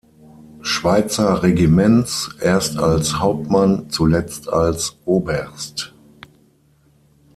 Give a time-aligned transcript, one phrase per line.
[0.61, 5.93] Schweizer Regiments, erst als Hauptmann, zuletzt als Oberst.